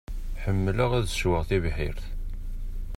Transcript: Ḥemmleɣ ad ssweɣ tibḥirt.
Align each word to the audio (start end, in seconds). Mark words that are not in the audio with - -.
Ḥemmleɣ 0.43 0.91
ad 0.93 1.05
ssweɣ 1.09 1.41
tibḥirt. 1.49 2.03